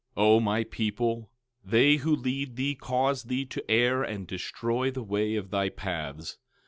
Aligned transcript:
O 0.17 0.39
my 0.39 0.63
people, 0.63 1.29
they 1.63 1.97
who 1.97 2.15
lead 2.15 2.55
thee 2.55 2.73
cause 2.73 3.25
thee 3.25 3.45
to 3.45 3.63
err 3.69 4.01
and 4.01 4.25
destroy 4.25 4.89
the 4.89 5.03
way 5.03 5.35
of 5.35 5.51
thy 5.51 5.69
paths. 5.69 6.39